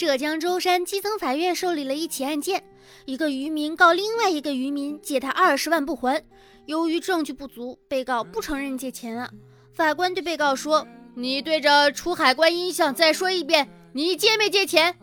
[0.00, 2.64] 浙江舟山基层法院受理了一起案件，
[3.04, 6.24] 一个渔民告另外一个渔民借他二十万不还，
[6.64, 9.30] 由于证据不足，被告不承认借钱啊。
[9.74, 14.96] 法官对被告说：“你对着出海观音像再说一遍，你借没借钱？”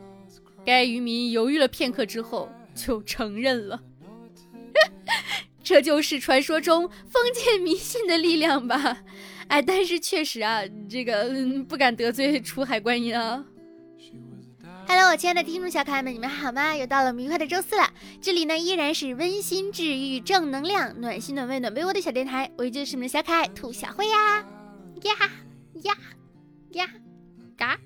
[0.66, 3.80] 该渔民犹豫了片刻之后就承认了。
[5.64, 8.98] 这就是传说中封建迷信的力量吧？
[9.50, 11.32] 哎，但是确实啊，这个
[11.70, 13.46] 不敢得罪出海观音啊。
[14.90, 16.74] Hello，我亲爱的听众小可爱们，你们好吗？
[16.74, 17.92] 又到了我们愉快的周四了。
[18.22, 24.38] 这里呢依然是温馨治愈、正能量、暖心暖胃暖被窝的小电台，我依旧是你们的小可爱兔小慧呀
[25.04, 25.14] 呀
[25.84, 25.98] 呀
[26.72, 26.90] 呀！
[27.58, 27.78] 嘎！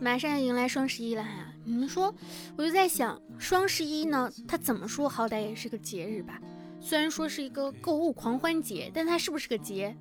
[0.00, 1.30] 马上要迎来双十一了哈，
[1.64, 2.12] 你们说，
[2.56, 6.40] 我就在想，双十一呢，它怎么说好歹也是个节日吧？
[6.80, 9.96] 虽然说是一个购物狂欢节，但它是不是个节？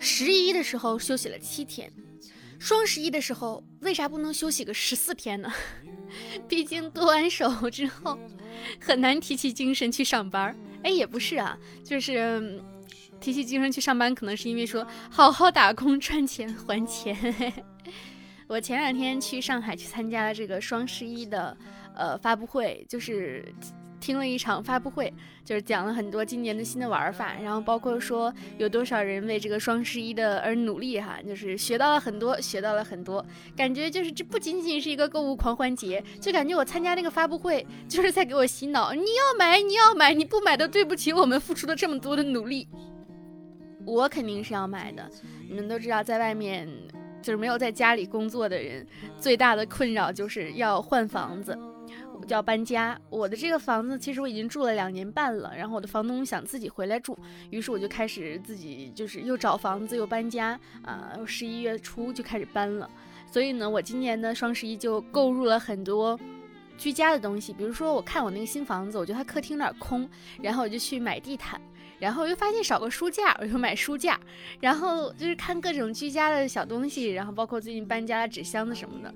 [0.00, 1.92] 十一的时候休息了七天，
[2.62, 5.52] 双十一的时候为啥不能休息个十四天呢？
[6.46, 8.16] 毕竟 剁完手之后
[8.78, 10.56] 很难提起精神去上班。
[10.84, 12.62] 哎，也不是啊，就是
[13.20, 17.16] 提起精神去上班，可能是因为说好好打工赚钱还钱。
[18.46, 21.56] 我前两天去上海去参加了这个双十一的
[21.96, 23.44] 呃发布会，就是。
[24.02, 25.14] 听了一场发布会，
[25.44, 33.24] 就是讲了很多今年的新的玩法，然后包括说有多少人为这个双十一的而努力哈，就是学到了很多，学到了很多，
[33.56, 42.66] 感觉就是这不仅仅是一个购物狂欢节，就感觉我参加那个发布会就是在给我洗脑，你要买你要买，你不买都对不起我们付出了这么多的努力。
[43.86, 45.08] 我肯定是要买的，
[45.48, 46.68] 你们都知道，在外面
[47.22, 48.84] 就是没有在家里工作的人，
[49.18, 51.56] 最大的困扰就是要换房子。
[52.26, 57.18] 就要搬家，我的这个房子其实我已经住了两年半了，然后我的房东想自己回来住，
[57.50, 62.88] 于是我就开始自己就是又找房子又搬家啊，十一月初就开始搬了，
[63.30, 66.18] 所以呢，我今年的双十一就购入了很多
[66.78, 70.08] 居家的东西，比如说我看我那个新房子，我觉得它客厅有点空，
[70.40, 71.60] 然后我就去买地毯。
[71.98, 74.18] 然后又发现少个书架，我就买书架。
[74.58, 79.14] 然后就是看各种居家的小东西，然后包括最近搬家的纸箱子什么的，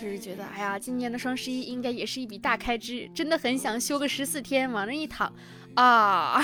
[0.00, 5.32] 就是觉得哎呀，今年的双十一应该也是一笔大开支，真的很想休个十四天，往那一躺
[5.74, 6.40] 啊！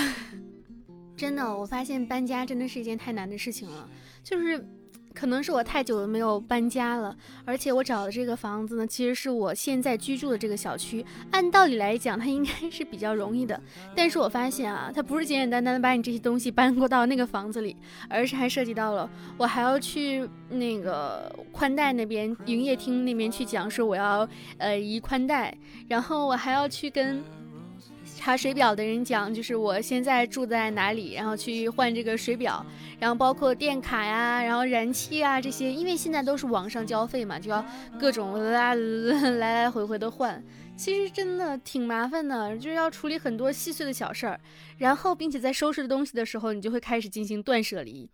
[1.15, 3.89] 真的，我发现搬家真的是一件太难的事情了，
[4.23, 4.67] 就是。
[5.15, 7.15] 可能是我太久了没有搬家了，
[7.45, 11.03] 而且我找的这个房子呢，其实是我现在居住的这个小区。
[11.31, 13.59] 按道理来讲，它应该是比较容易的。
[13.95, 17.75] 但是我发现啊，它不是简简单单的把你这些东西搬过到那个房子里，
[18.09, 24.27] 而是还涉及到了我还要去那个宽带那边营业厅那边去讲说我要
[24.57, 27.23] 呃移宽带，然后我还要去跟。
[28.25, 32.65] 查水表的人讲，就是我现在住在哪里，然后去换这个水表，
[32.97, 37.63] 然后包括电卡呀，然后燃气啊这些，因为现在都是网上交费嘛，就要
[37.99, 40.43] 各种啦来来回回的换，
[40.75, 44.39] 其实真的挺麻烦的，就是要处理很多细碎的小事儿，
[44.79, 48.09] 然后并且在收拾东西的时候，你就会开始进行断舍离，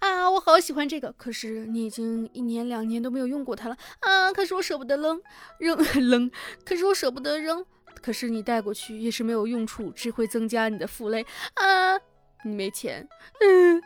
[0.00, 5.22] 啊，我好喜欢这个，可是你已经一年两年都没有用过它了，啊，可是我舍不得扔
[5.60, 5.76] 扔
[6.10, 6.28] 扔，
[6.64, 7.64] 可是我舍不得扔。
[8.02, 11.24] 可是你带过去也是没有用处，只会增加你的负累
[11.54, 11.96] 啊！
[12.44, 13.08] 你没钱，
[13.40, 13.80] 嗯，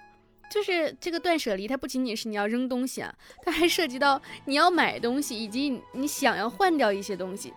[0.50, 7.52] 就是这个断舍离，它不仅仅是你要扔东西啊，它还涉及到你要买东西，以及你想要换掉一些东西。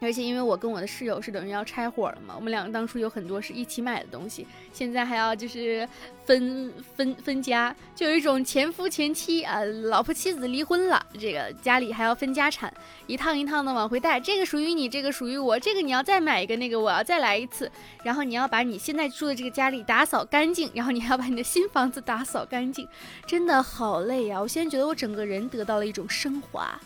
[0.00, 5.88] 而且因为我跟我的室友是等于要拆伙了嘛，我们两个当初有很多是一起买的东西，现在还要就是
[6.24, 12.72] 分分分家，就有一种前夫前妻啊，老婆妻子离婚了，这个家里还要分家产，
[13.06, 17.70] 一趟一趟的往回带，这个属于你，这个属于我，这个你要再买一个，那个我要再来一次，
[18.04, 22.86] 然后你要把你现在住的这个家里打扫干净，然后你还要把你的新房子打扫干净，
[23.26, 24.40] 真的好累呀！
[24.40, 26.78] 我现在觉得我整个人得到了一种升华。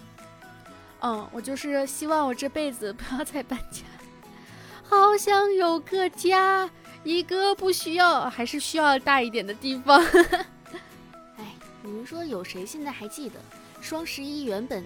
[1.02, 3.82] 嗯，我就是希望我这辈子不要再搬家，
[4.82, 6.70] 好想有个家，
[7.04, 9.98] 一个不需要，还是需要大一点的地方。
[11.38, 13.40] 哎，你们说有谁现在还记得
[13.80, 14.84] 双十一原本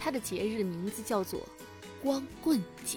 [0.00, 1.40] 它的节日名字叫做
[2.00, 2.96] 光棍节，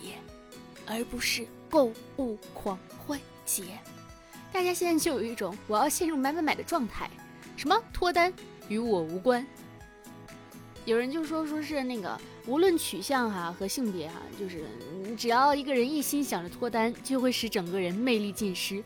[0.85, 3.63] 而不是购物狂欢节？
[4.51, 7.09] 大家现在就有一种我要陷入买买买的状态，
[7.57, 8.31] 什么脱单
[8.67, 9.43] 与我无关。
[10.85, 14.65] 有人就说说是那个无论取向哈和性别哈，就是
[15.17, 18.83] 只要一个人一心想着脱单，就会使整个人魅力尽失。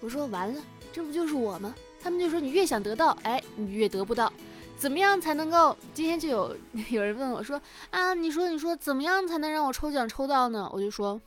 [0.00, 0.62] 我说完了，
[0.92, 1.74] 这不就是我吗？
[2.00, 4.32] 他们就说你越想得到，哎，你越得不到。
[4.78, 5.76] 怎么样才能够？
[5.94, 6.56] 今天就有
[6.90, 7.60] 有人问我说
[7.90, 10.70] 啊，你说你说怎么样才能让我抽奖抽到呢？
[10.72, 11.20] 我就说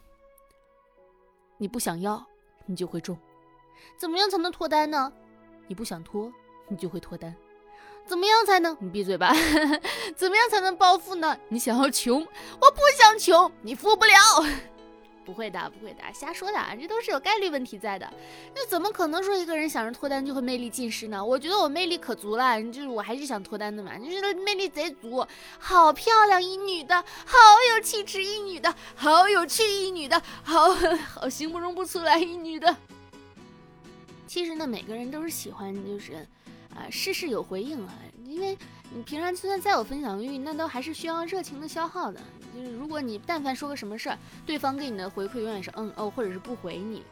[1.58, 2.26] 你不想要，
[2.66, 3.18] 你就会中。
[3.98, 5.12] 怎么样才能脱单呢？
[5.68, 6.32] 你不想脱，
[6.68, 7.36] 你就会脱单。
[8.10, 9.32] 怎么样才能你闭嘴吧？
[10.18, 11.38] 怎么样才能暴富呢？
[11.50, 14.14] 你想要穷，我不想穷，你富不了。
[15.24, 18.12] 不会的，不会的，瞎说的，这都是有概率问题在的。
[18.56, 21.24] 那怎么可能说一个人想着脱单就会魅力尽失呢？
[21.24, 25.24] 我觉得我魅力可足了，就是我还是想脱单的嘛，就是魅力贼足，
[25.60, 27.38] 好漂亮一女的，好
[27.76, 30.70] 有气质一女的，好有趣一女的，好
[31.14, 32.76] 好形容不出来一女的。
[34.26, 36.28] 其实呢，每个人都是喜欢，就是
[36.76, 37.94] 啊，事事有回应啊，
[38.26, 38.58] 因为
[38.94, 42.20] 你平常就算再有分享欲，那都还是需要热情的消耗的。
[42.56, 47.04] 就是如果你但凡说个什么事儿，对方给你的回馈永远是嗯哦，或者是不回你，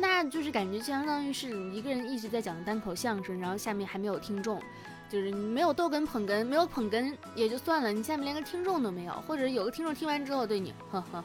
[0.00, 4.60] 那就是感觉相当于是一个人一直在讲单口相声，然后下面还没有听众，
[5.10, 11.24] 就是你没有逗哏捧哏，没有捧哏也就算了，你下面连个听众都没有，或者有个听众听完之后对你呵呵，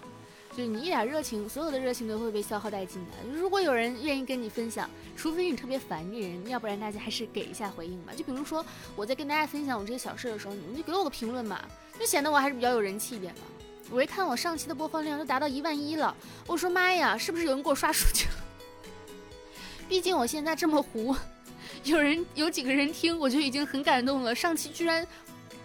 [0.60, 3.12] 就是你一点热情，所有的热情都会被消耗殆尽的。
[3.32, 8.12] 如果有人愿意跟你分享，除非你特别烦这人，要不然大家还是给一下回应吧。
[8.14, 11.62] 就比如说我在跟大家分享我这些小事的时候，你们就给我个评论嘛，
[11.98, 13.44] 就显得我还是比较有人气一点嘛。
[13.90, 16.14] 我一看我上期的播放量都达到一万一了，
[16.46, 18.34] 我说妈呀，是不是有人给我刷数据了？
[19.88, 21.16] 毕竟我现在这么糊，
[21.86, 24.36] 有人有几个人听我就已经很感动了。
[24.36, 25.08] 上期居然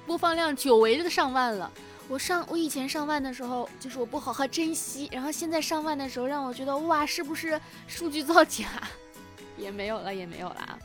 [0.06, 1.68] 播放量久违的上万了，
[2.08, 8.68] 我上我以前上万的时候就是我不好好珍惜，然后现在上万的时候让我觉得哇，是不是数据造假？
[9.56, 10.78] 也没有了，也没有了啊。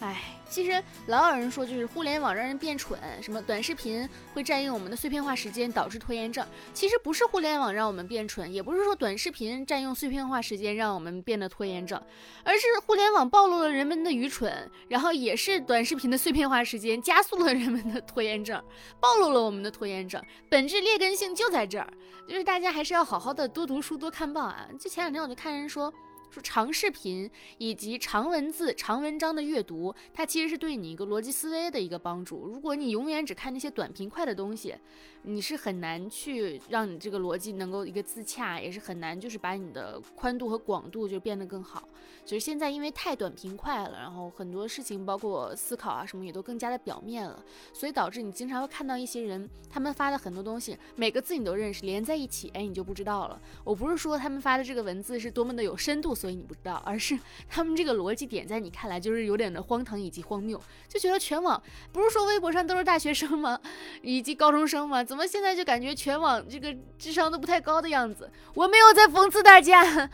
[0.00, 0.39] 哎。
[0.50, 6.44] 其实老有人说，就是互联网让人变蠢，什么短视频会占用我们的碎片化时间，导致拖延症。
[6.74, 12.02] 其实不是互联网让我们变蠢，也不是说短视频占用碎片化时间让我们变得拖延症，
[12.42, 18.60] 而是互联网暴露了人们的愚蠢，然后也是短视频的碎片化时间加速了人们的拖延症，
[18.98, 20.20] 暴露了我们的拖延症。
[20.48, 21.88] 本质劣根性就在这儿，
[22.28, 24.66] 就是大家还是要好好的多读书、多看报啊。
[24.78, 25.92] 就前两天我就看人说。
[26.30, 27.28] 说长视频
[27.58, 32.46] 以及长文字、长文章的阅读，它其实是对你一个逻辑思维的一个帮助。
[32.46, 34.74] 如果你永远只看那些短平快的东西，
[35.22, 41.88] 你是很难去让你这个逻辑能够一个自洽，也是很难就是把你的宽度和广度就变得更好。
[42.24, 53.40] 就是现在因为太短平快了，然后很多事情包括思考啊什么也都更加的表面了，所以导致你经常会看到一些人他们发的很多东西，每个字你都认识，连在一起，哎，你就不知道了。
[53.64, 56.10] 我不是说他们发的这个文字是多么的有深度。
[56.20, 57.18] 所以你不知道，而是
[57.48, 61.60] 他们这个逻辑点在你看来就是有点的荒唐以及荒谬，就觉得全网
[61.92, 63.58] 不是说微博上都是大学生吗？
[64.02, 65.02] 以及高中生吗？
[65.10, 68.30] 怎么现在就感觉全网这个智商都不太高的样子？
[68.54, 70.08] 我没有在讽刺大家，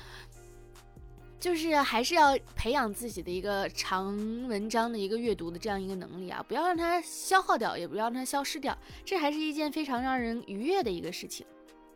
[1.39, 4.17] 就是还是要培养自己的一个长
[4.49, 11.47] 文章的一个阅读的这样一个能力啊，不要让它消耗掉，也不要让它消失掉，这还是一件非常让人愉悦的一个事情。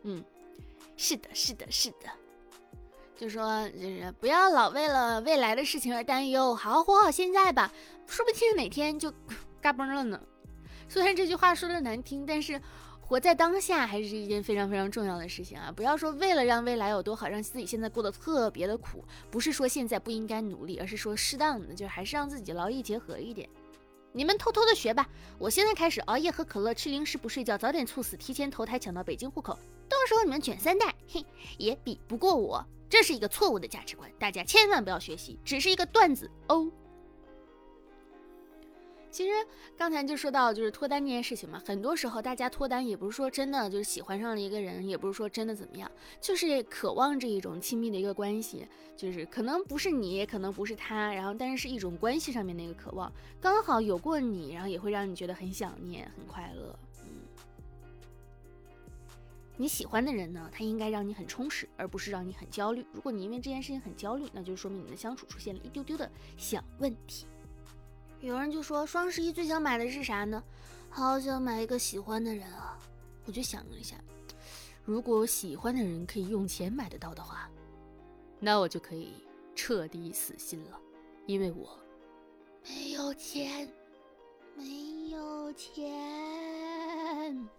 [0.03, 0.23] 嗯，
[0.95, 2.07] 是的，是的，是的。
[3.17, 7.73] 就说就是不要老为了未来的事情而担忧，好好活好现在吧，
[8.05, 9.11] 说不定哪天就
[9.59, 10.21] 嘎嘣了呢。
[10.87, 12.61] 虽然这句话说的难听，但是
[13.11, 15.69] 活在当下还是一件非常非常重要的事情啊！
[15.69, 23.49] 不要说为了让未来有多好，让自己现在过得特别的苦，不是说现在不应该努力，而是说适当的，就是还是让自己劳逸结合一点。
[24.13, 25.05] 你们偷偷的学吧，
[25.37, 29.59] 我现在开始熬夜喝可乐，吃零食不睡觉，早点猝死，提前投胎抢到北京户口，
[29.89, 31.25] 到时候你们卷三代，嘿，
[31.57, 32.65] 也比不过我。
[32.89, 36.71] 这是一个错误的价值观，大家千万不要学习，只是一个段子哦。
[39.11, 39.31] 其实
[39.77, 45.91] 刚才就说到就是脱单这件事情嘛，很多时候大家脱单也不是说真的就是喜欢上了一个人，也不是说真的怎么样，
[46.21, 48.65] 就是渴望这一种亲密的一个关系，
[48.95, 56.79] 就是可能不是你，也可能不是他，然后但是是一种关系上面的一个渴望，刚好有过你，然后也会让你觉得很想念，很快乐。
[57.03, 57.07] 嗯
[59.57, 62.83] 你喜欢的人呢，他应该让你很充实，而不是让你很焦虑。
[62.93, 67.27] 如果你因为这件事情很焦虑，那就说明你的相处出现了一丢丢的小问题。
[68.21, 70.43] 有人就说双十一最想买的是啥呢？
[70.91, 72.77] 好想买一个喜欢的人啊！
[73.25, 73.95] 我就想了一下，
[74.85, 77.49] 如果喜欢的人可以用钱买得到的话，
[78.39, 79.13] 那我就可以
[79.55, 80.79] 彻底死心了，
[81.25, 81.75] 因为我
[82.63, 83.67] 没有钱，
[84.55, 87.49] 没有钱。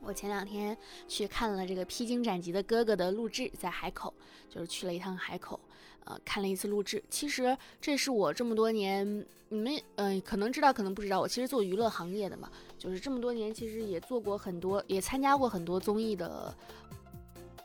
[0.00, 0.76] 我前两天
[1.08, 4.12] 去看了这个《披荆斩棘的哥哥》的录制，在海口，
[4.50, 5.58] 就是去了一趟海口，
[6.04, 7.02] 呃，看了一次录制。
[7.10, 16.54] 其实这是我这么多年，你们嗯可能知道，可能不知道，我其实做娱乐行业的嘛，就是这么多年，其实也做过很多，也参加过很多综艺的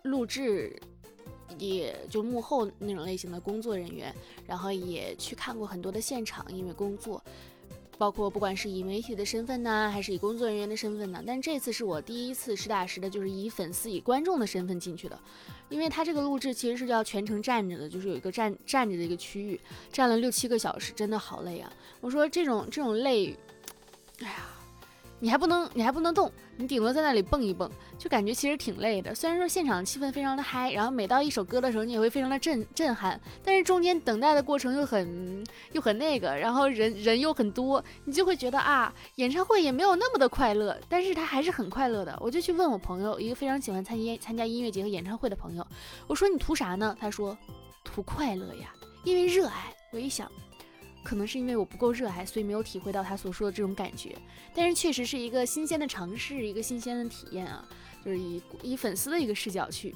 [0.03, 0.79] 录制，
[1.57, 4.13] 也就幕后那种类型的工作人员，
[4.47, 7.23] 然后也去看过很多的现场，因为工作。
[7.99, 15.19] 包括不管是以媒体的身份呢，还是以工作人员的身份呢，但这次是我第一次实打实的，就是以粉丝、以观众的身份进去的，
[15.67, 19.59] 因为他这个录制其实是要全程站着的，就是有一个站站着的一个区域，
[19.91, 21.71] 站了六七个小时，真的好累啊！
[21.99, 23.37] 我说这种这种累，
[24.21, 24.58] 哎呀。
[25.19, 29.13] 你还不能，你还不能动，你顶多在那里蹦一蹦，就感觉其实挺累的。
[29.13, 42.17] 虽然说现场气氛非常的嗨，然后每到一首歌的时候，你也会非常的震震撼，但是中间等待的过程又很又很那个，然后人人又很多，你就会觉得啊，演唱会也没有那么的快乐，但是他还是很快乐的。
[42.21, 45.67] 我就去问我朋友，一个非常喜欢参加参加音乐节和演唱会的朋友，
[46.07, 46.95] 我说你图啥呢？
[46.99, 47.37] 他说
[47.83, 48.73] 图快乐呀，
[49.03, 49.75] 因为热爱。
[49.91, 50.31] 我一想。
[51.09, 54.15] 可能是因为我不够热爱，所以没有体会到他所说的这种感觉。
[54.53, 57.67] 但是确实是一个新鲜的尝试，一个新鲜的体验啊，
[58.05, 59.95] 就是以以粉丝的一个视角去。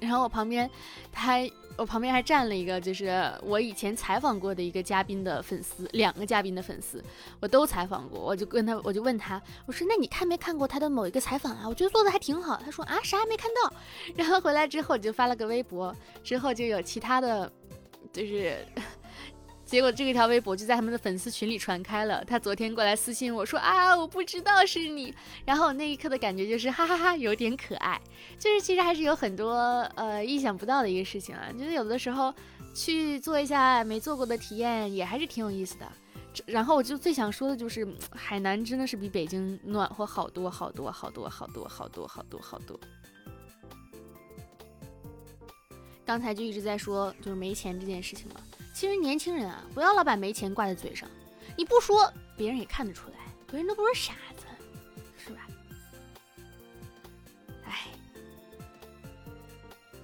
[0.00, 0.70] 然后我旁边，
[1.10, 1.38] 他
[1.76, 7.02] 我旁边还站了一个，就是我以前采访过的一个嘉宾的粉丝，两个嘉宾的粉丝，
[7.40, 8.20] 我都采访过。
[8.20, 11.64] 我就跟他，我就问他，我说：“那你看没看过他的某一个采访啊？
[11.68, 13.72] 我觉得做的还挺好。”他说：“啊，啥也没看到。
[14.14, 17.52] ”然后回来之后就发了个微博，之后就有其他的，
[18.12, 18.64] 就是。
[19.68, 22.24] 结果这个条微博就在他们的粉丝群里传开了。
[22.24, 25.14] 他昨天过来私信我说啊，我不知道是你。
[25.44, 28.00] 然后我那一刻的感觉就是哈哈哈，有点可爱。
[28.38, 29.52] 就是其实还是有很多
[29.94, 31.52] 呃意想不到的一个事情啊。
[31.52, 32.32] 就是有的时候
[32.74, 35.86] 去做一下没做过的体验，也还是挺有意思的。
[36.46, 42.80] 然后我就最想说的就是，海南真的是比北京暖和好多好多好多好多好多好多好多。
[46.06, 48.40] 刚才就一直在说就是没钱这件事情了。
[48.78, 51.08] 其实年轻人啊，不要老把没钱挂在嘴上，
[51.56, 53.16] 你不说，别人也看得出来，
[53.50, 54.46] 别人都不是傻子，
[55.16, 55.48] 是吧？
[57.66, 57.88] 哎，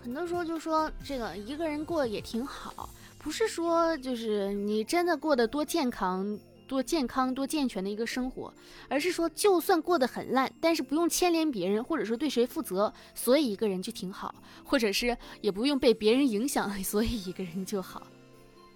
[0.02, 8.52] 很多时候就说这个一个人过也挺好，不是说就是你真的过得多健康、多健康、多健全的一个生活，
[8.88, 18.04] 而是说就算过得很烂，但是不用牵连别人，或者说对谁负责，所以一个人就挺好，或者是也不用被别人影响， 所以一个人就好。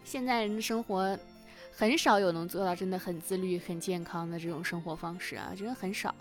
[0.04, 1.18] 现在人的生活，
[1.70, 6.14] 很少有能做到真的很自律、很健康的这种生活方式啊，真的很少。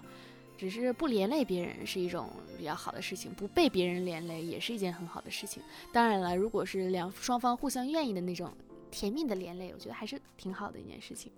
[0.58, 5.62] 只是不连累别人是一种比较好的事情，不被别人连累也是一件很好的事情。
[5.94, 8.52] 当然了，如果是两双方互相愿意的那种
[8.90, 11.32] 甜蜜的连累，我觉得还是挺好的一件事情。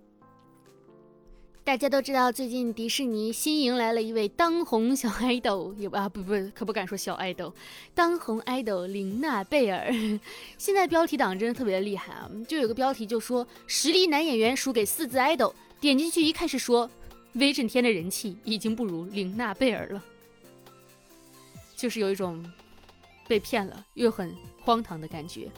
[1.62, 7.54] 大家都知道，最近迪士尼新迎来了一位当红小爱豆，有啊不不可不敢说小爱豆，
[7.94, 9.92] 当红爱豆玲娜贝尔。
[10.58, 12.28] 现在标题党真的特别的厉害啊！
[12.48, 16.90] 就有个标题就说实力男演员输给四字爱豆，点进去一看是说
[17.34, 20.02] 威震天的人气已经不如玲娜贝尔了，
[21.76, 22.44] 就是有一种
[23.28, 25.48] 被骗了又很荒唐的感觉。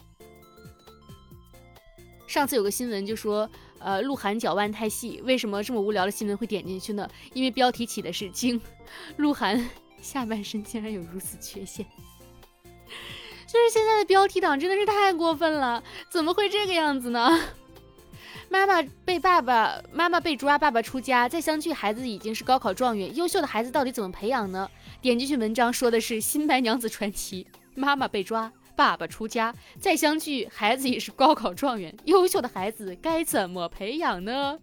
[2.33, 3.47] 上次有个新闻就说。
[3.85, 7.05] 呃，鹿晗脚腕太细，为什么这么无聊的新闻会点进去呢？
[7.33, 8.61] 因为标题起的是“惊，
[9.17, 9.69] 鹿晗
[10.01, 11.85] 下半身竟然有如此缺陷”，
[13.45, 17.37] 就是现在的标题党真的是太过分了，怎么会这个样子呢？
[18.47, 24.71] 妈妈被爸爸，妈妈被抓，爸爸出家，再相聚，孩子已经是高考状元，优秀的孩子到底怎么培养呢？
[25.01, 27.43] 点进去文章说的是《新白娘子传奇》，
[27.75, 28.49] 妈妈被抓。
[28.75, 34.59] 爸爸出家再相聚，孩子也是高考状元，优秀的孩子该怎么培养呢？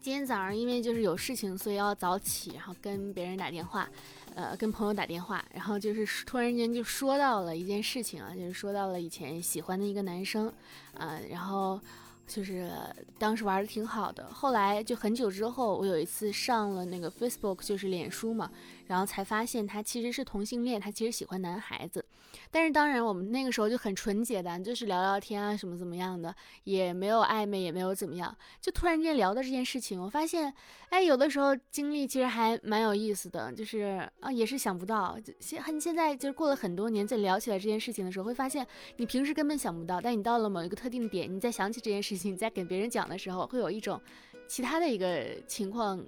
[0.00, 3.88] 今天早上因为就是有事情，所以要早起，然后跟别人打电话，
[4.34, 10.52] 呃，跟朋友打电话，然后就是突然间就说到了一件事情啊，就是说到了以前喜欢的一个男生，
[10.94, 11.80] 呃，然后。
[12.24, 12.70] 就是
[13.18, 18.50] 当时玩的挺好的，后来就很久之后，我有一次上了那个 Facebook，就是脸书嘛，
[18.86, 22.04] 然后才发现他其实是同性恋，他其实喜欢男孩子。
[22.50, 30.54] 但是当然我们那个时候就很纯洁的，就是聊聊天啊什么怎么样的，也没有暧昧，也没有怎么样，就突然间聊到这件事情，我发现，
[30.90, 38.64] 哎，有的时候经历其实还蛮有意思的，就是啊，也是想不到，现很现在就是过了很多年再聊起来这件事情的时候，会发现
[38.98, 42.12] 你平时根本想不到，但你到了某一个特定点，你再想起这件事。
[42.12, 43.98] 事情在给别人讲的时候，会有一种
[44.46, 45.98] 其他的一个情况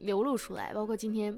[0.00, 0.70] 流露出来。
[0.74, 1.34] 包括今天，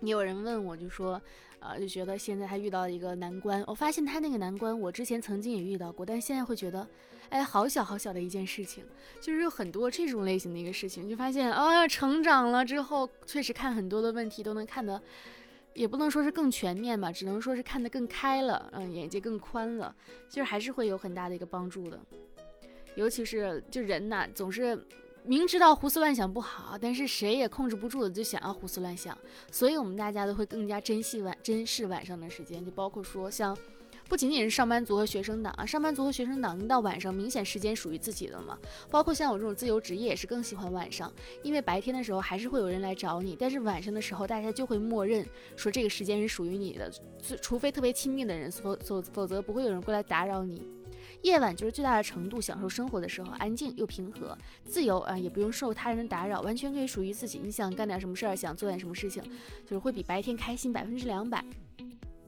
[0.00, 1.20] 也有人问我，就说，
[1.60, 3.62] 呃，就觉得现在他遇到一个难关。
[3.66, 6.86] 我发现他那个难关，我之前曾经也遇到过，但现在会觉得，
[7.30, 8.84] 哎，好小好小的一件事情，
[9.20, 15.00] 就是有很多这种类型的一个事情，就发现，哦，成长了之后，确实看很多的问题都能看得，
[15.72, 19.94] 也不能说是更全面吧，只能说是看得更开了，嗯，眼界更宽了，
[20.28, 21.98] 其实还是会有很大的一个帮助的。
[22.96, 24.78] 尤其是就人呐，总是
[25.26, 29.16] 明知道胡思乱想不好，但是谁也控制不住的就想要胡思乱想，
[29.50, 33.56] 所以我们大家都会更加珍惜晚珍视晚上的时间，就包括说像
[34.08, 38.56] 不仅仅是上班族和学生党啊，上班族和学生党一到晚上，明显时间属于自己的嘛。
[38.88, 46.88] 包括像我这种自由职业，也是更喜欢晚上，因为白天的时候还是会有人来找你，但是晚上的时候，大家就会默认说这个时间是属于你的，
[47.42, 50.62] 除非特别亲密的人，否否否则不会有人过来打扰你。
[51.22, 57.40] 夜晚就是最大的程度享受生活的时候，安静又平和，自由啊，也不用受他人的打扰，完全可以属于自己。
[57.42, 59.22] 你想干点什么事儿，想做点什么事情，
[59.64, 61.44] 就是会比白天开心百分之两百。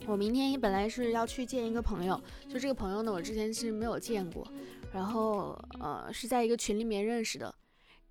[0.06, 4.46] 我明天本来是要去见一个朋友，就这个朋友呢，我之前是没有见过，
[4.92, 7.54] 然后呃是在一个群里面认识的，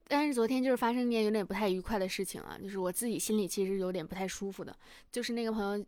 [0.08, 4.76] 但是昨天就是发生一件有点不太愉快的事情啊，就是我自己心里其实有点不太舒服的，
[5.12, 5.86] 就是那个朋友。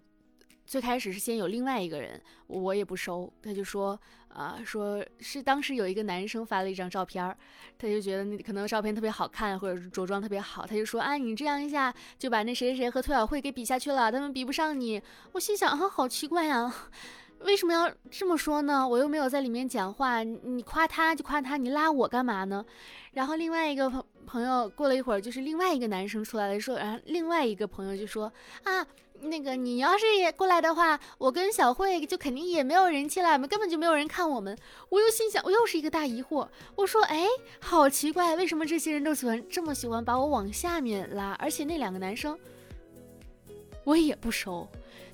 [0.70, 7.36] 最开始是先有另外一个人，我也不收，他就说，啊，说是当时有一个男生发了一张照片，
[7.76, 15.02] 他就觉得那可能照片特别好看，或者是着装特别好，他就说，啊，你这样一下就把那谁谁谁和崔小慧给比下去了，他们比不上你。
[15.32, 16.72] 我心想，啊，好奇怪呀，
[17.42, 18.88] 为什么要这么说呢？
[18.88, 22.64] 我又没有在里面讲话，你夸他就夸他，你拉我干嘛呢？
[23.14, 28.32] 然后另外一个朋友过了一会儿，就是另外一个男生出来了，说，然后另外一个朋友就说，
[28.64, 28.86] 啊。
[29.22, 34.58] 那个，你要是也过来的话，我跟小慧就肯定也没有人气了，根本就没有人看我们。
[34.88, 36.48] 我又心想，我又是一个大疑惑。
[36.74, 37.26] 我说，哎，
[37.60, 41.34] 好奇怪，为什么这些人都喜欢这么喜欢把我往下面拉？
[41.34, 42.40] 而且那两个男生，
[43.84, 44.66] 我也不熟。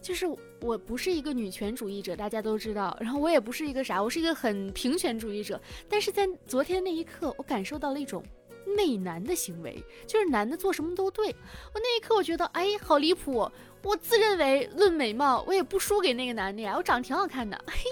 [0.04, 0.28] 就是
[0.62, 2.96] 我不是一个女权主义者，大家都知道。
[3.02, 5.60] 然后我也不是一个啥，我是一个很平权主义者。
[5.90, 8.24] 但是在昨天那一刻，我感受到了一种。
[8.66, 11.28] 媚男的行为就是男的做什么都对，
[11.74, 13.52] 我那一刻我觉得哎好离谱，
[13.84, 17.84] 我自认为论美貌我也不输给那个男的呀，我长得挺好看的，嘿。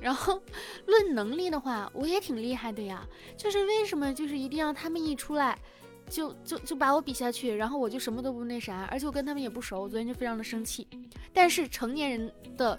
[0.00, 0.42] 然后
[0.86, 5.58] 论能力的话，我也挺厉害的呀，就是为什么就是一定要他们一出来，
[6.10, 10.86] 就就就把我比下去，然后我就什么都不那啥，而且我跟他们也不熟，我昨天就非常的生气。
[11.32, 12.78] 但是成年人的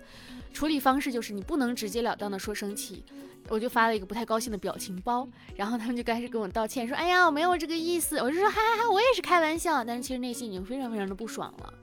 [0.54, 3.04] 处理方式就是你不能直截了当的说生气。
[3.50, 11.74] 我就发了一个不太高兴的表情包，然后他们就开始跟我道歉，说：“哎呀，我没有这个意思。”我就说：“哈哈哈，我也是开玩笑。”但是其实内心已经非常非常的不爽了。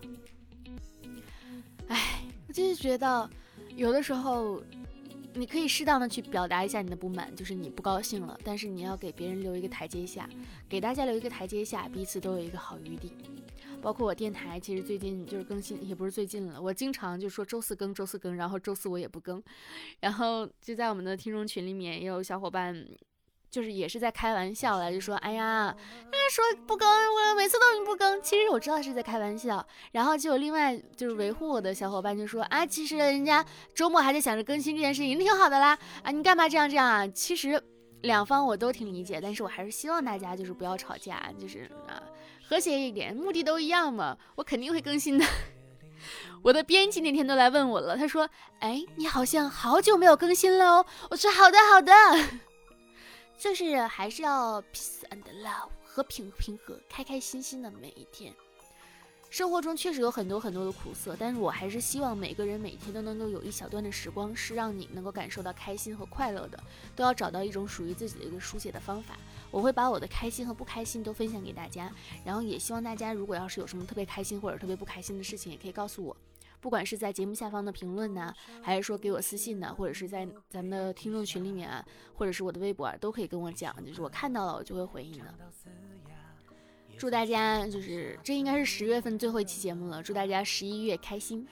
[1.89, 3.29] 哎，我就是觉得，
[3.75, 4.63] 有的时候
[5.35, 10.29] 你可以适当的去表达一下你的不满，就是你不高兴了，但是你要给别人留一个台阶下，
[10.69, 13.13] 给大家留一个台阶下，彼此都有一个好余地。
[13.81, 16.61] 包括我电台，其实最近就是更新，也不是最近了。
[16.61, 19.41] 我经常就说周四更，周四更，然后周四我也不更。
[20.01, 22.85] 然后就在我们的听众群里面，也有小伙伴，
[23.51, 29.65] 就是也是在开玩笑了，就说：“哎呀，人家说不更，我每次都不更。”其实我知道是在开玩笑。
[29.93, 35.79] 然后就有另外就是维护我的小伙伴就说：“啊，其实人家周末还在想着更新这件事情，挺好的啦。
[36.03, 37.07] 啊，你干嘛这样这样啊？
[37.09, 37.63] 其实
[38.03, 42.03] 两方我都挺理解，但是我还是希望大家就是不要吵架，就是啊。”
[42.49, 45.27] 和谐一点，目的都一样嘛，我肯定会更新的。
[46.43, 48.27] 我的编辑那天都来问我了，他说
[48.61, 51.93] ：“哎，你好像好久没有更新了哦。”我说：“好的，好的，
[53.39, 58.35] 就是还是要 peace and love，和平平和，开开心心的每一天。”
[59.31, 66.59] 生活中确实有很多很多的苦涩，但是我还是希望每个人每天都能够有一小段的时光，是让你能够感受到开心和快乐的，
[66.97, 69.19] 都要找到一种属于自己的一个书写的方法。
[69.51, 71.93] 我会把我的开心和不开心都分享给大家，
[72.25, 76.17] 然后也希望大家如果要是有什么特别开心或者特别不开心的事情，也可以告诉我，
[76.61, 85.35] 不管是在节目下方的评论呢，还是说给我私信呢，或者是在咱们的听众群里面啊，或者是我的微博啊，都可以跟我讲，就是我看到了我就会回应的。
[86.97, 90.03] 祝大家就是这应该是十月份最后一期节目了。
[90.03, 91.47] 祝大家十一月开心，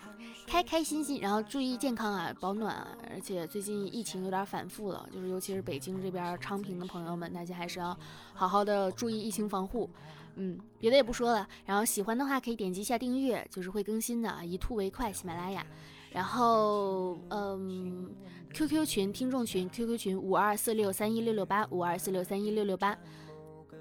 [0.45, 2.99] 开开心心，然后注意健康啊，保暖啊。
[3.09, 7.97] 而且最近疫情有点反复了，就是尤其是北京这边昌平的朋友们，大家还是要
[8.35, 9.89] 好好的注意疫情防护。
[10.37, 11.47] 嗯，别的也不说了。
[11.65, 15.67] 然后喜欢的话可以点击一下订阅，就是会更新的啊，一兔为快，喜马拉雅。
[16.13, 18.15] 然后嗯
[18.55, 22.97] ，QQ 群听众群，QQ 群五二四六三一六六八五二四六三一六六八。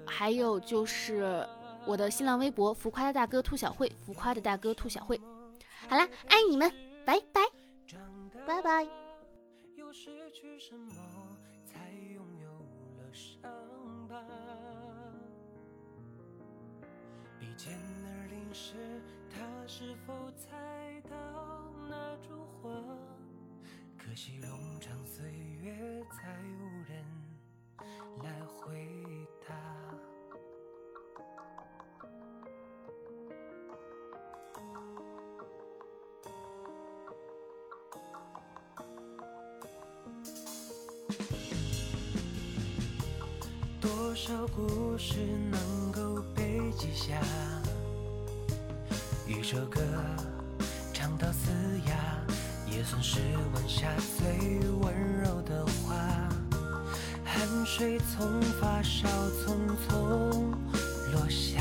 [0.06, 1.46] 还有就是
[1.86, 5.20] 我的新浪微博“浮夸的大哥兔小慧”，浮夸的大哥兔小慧。
[5.88, 6.70] 好啦，爱你们，
[7.04, 7.42] 拜拜，
[8.46, 8.86] 拜拜。
[17.56, 17.72] 剑
[18.04, 18.74] 而临时，
[19.30, 22.98] 他是否猜到那烛火？
[23.96, 27.04] 可惜冗长岁月，再无人
[28.22, 29.54] 来回答。
[44.16, 45.18] 多少故事
[45.50, 47.20] 能够被记下？
[49.28, 49.78] 一首歌
[50.90, 51.50] 唱到嘶
[51.86, 51.94] 哑，
[52.66, 53.20] 也算是
[53.52, 55.94] 晚霞最温柔的花。
[57.26, 59.06] 汗水从发梢
[59.44, 59.52] 匆
[59.86, 60.50] 匆
[61.12, 61.60] 落下，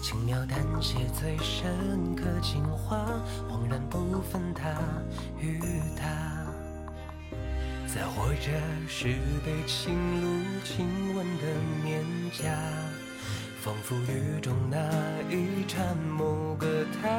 [0.00, 3.04] 轻描淡写最深刻情话，
[3.50, 4.70] 恍然不分他
[5.40, 5.60] 与
[5.96, 6.31] 她。
[7.94, 8.50] 在活着
[8.88, 9.08] 是
[9.44, 11.44] 被情路亲吻的
[11.84, 12.02] 面
[12.32, 12.48] 颊，
[13.60, 14.78] 仿佛雨中那
[15.28, 17.10] 一盏某个他。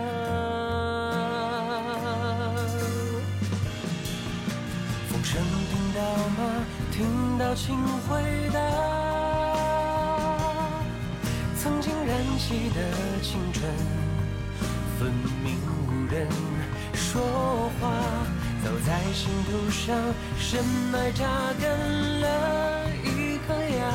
[5.12, 6.66] 风声听到吗？
[6.92, 8.60] 听到请回答。
[11.56, 12.82] 曾经燃起的
[13.22, 13.72] 青春，
[14.98, 16.28] 分明无人
[16.96, 17.92] 说话。
[18.64, 19.94] 走在心头上
[20.40, 23.92] 深埋扎根了一颗芽，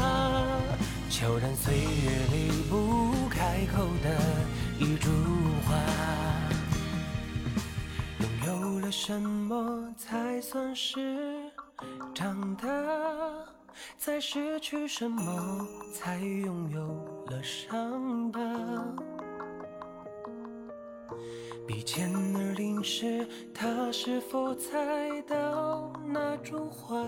[1.09, 4.21] 悄然岁月里不开口的
[4.79, 5.11] 一株
[5.67, 5.75] 花。
[8.21, 11.51] 拥有了什么才算是
[12.15, 12.69] 长大？
[13.97, 16.81] 在失去什么才拥有
[17.31, 18.41] 了伤疤？
[21.69, 27.07] 笔尖而淋湿，他是否猜到那株花？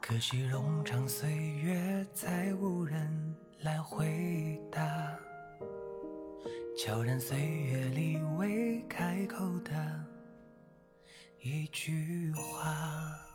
[0.00, 4.80] 可惜冗长岁月，再无人来回答。
[6.78, 9.72] 悄然岁月里未开口的
[11.40, 13.29] 一句话。